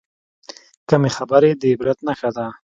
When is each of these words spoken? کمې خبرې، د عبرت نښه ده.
کمې 0.89 1.09
خبرې، 1.17 1.51
د 1.59 1.61
عبرت 1.71 1.97
نښه 2.07 2.29
ده. 2.35 2.45